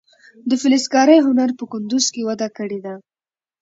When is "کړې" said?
2.57-2.79